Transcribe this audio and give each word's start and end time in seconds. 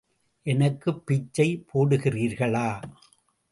எனக்குப் 0.45 1.05
பிச்சை 1.05 1.65
போடுகிறீர்களா? 1.73 2.67